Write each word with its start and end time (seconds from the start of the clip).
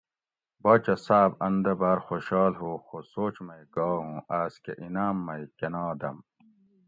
باچہ 0.61 0.95
صاۤب 1.05 1.31
ان 1.45 1.55
دہ 1.63 1.73
باۤر 1.79 1.99
خوشال 2.05 2.53
ہُو 2.59 2.71
خو 2.85 2.97
سوچ 3.13 3.35
مئی 3.45 3.63
گا 3.73 3.85
اُوں 3.99 4.15
آۤس 4.39 4.53
کہ 4.63 4.71
انعام 4.83 5.15
مئی 5.25 5.43
کۤناں 5.59 5.91
دۤم 6.01 6.17